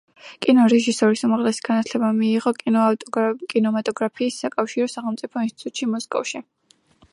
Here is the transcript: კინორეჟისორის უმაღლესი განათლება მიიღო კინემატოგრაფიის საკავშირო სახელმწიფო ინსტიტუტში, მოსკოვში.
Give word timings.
კინორეჟისორის 0.43 1.21
უმაღლესი 1.27 1.61
განათლება 1.67 2.09
მიიღო 2.21 2.53
კინემატოგრაფიის 3.51 4.41
საკავშირო 4.47 4.91
სახელმწიფო 4.97 5.47
ინსტიტუტში, 5.51 5.93
მოსკოვში. 5.97 6.45